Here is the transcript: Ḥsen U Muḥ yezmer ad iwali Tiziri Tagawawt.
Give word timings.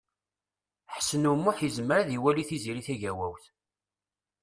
Ḥsen 0.95 1.29
U 1.31 1.33
Muḥ 1.35 1.57
yezmer 1.61 1.97
ad 1.99 2.09
iwali 2.17 2.43
Tiziri 2.49 2.83
Tagawawt. 2.87 3.45